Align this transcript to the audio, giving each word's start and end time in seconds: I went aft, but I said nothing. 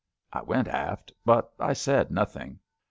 I 0.33 0.41
went 0.41 0.67
aft, 0.67 1.13
but 1.23 1.51
I 1.59 1.73
said 1.73 2.09
nothing. 2.09 2.57